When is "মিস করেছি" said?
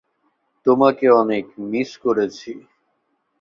1.71-2.51